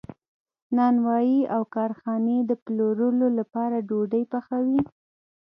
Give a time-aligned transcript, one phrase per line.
[0.77, 4.81] نانوایی او کارخانې د پلورلو لپاره ډوډۍ پخوي.